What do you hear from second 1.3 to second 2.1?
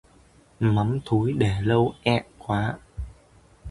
để lâu